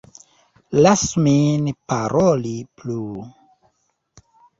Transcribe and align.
Lasu 0.85 1.21
min 1.25 1.67
paroli 1.91 2.53
plu! 2.79 2.97